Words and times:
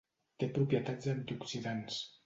Té 0.43 0.47
propietats 0.55 1.13
antioxidants. 1.15 2.05